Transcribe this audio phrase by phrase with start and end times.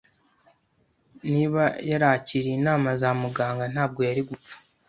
[1.31, 4.55] Niba yarakiriye inama za muganga, ntabwo yari gupfa.